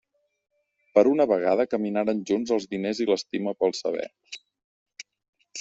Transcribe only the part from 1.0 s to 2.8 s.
una vegada caminaren junts els